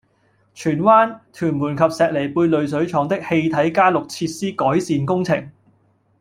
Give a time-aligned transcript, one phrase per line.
[0.55, 5.51] 荃灣、屯門及石梨貝濾水廠的氣體加氯設施改善工程